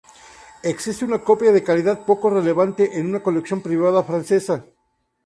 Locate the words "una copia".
1.05-1.51